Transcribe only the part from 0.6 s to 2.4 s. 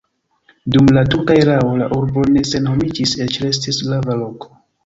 Dum la turka erao la urbo